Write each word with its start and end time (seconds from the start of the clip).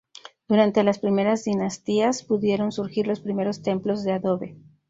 Durante 0.47 0.83
las 0.83 0.97
primeras 0.97 1.43
dinastías 1.43 2.23
pudieron 2.23 2.71
surgir 2.71 3.05
los 3.05 3.19
primeros 3.19 3.61
templos 3.61 4.03
de 4.03 4.13
adobe. 4.13 4.57